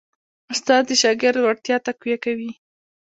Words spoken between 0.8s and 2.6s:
د شاګرد وړتیا تقویه کوي.